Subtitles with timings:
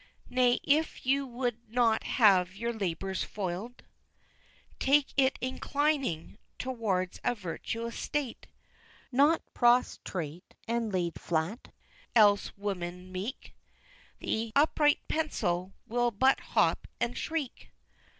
[0.31, 3.83] Nay, if you would not have your labors foil'd,
[4.79, 8.47] Take it inclining tow'rds a virtuous state,
[9.11, 11.71] Not prostrate and laid flat
[12.15, 13.53] else, woman meek!
[14.17, 17.69] The upright pencil will but hop and shriek!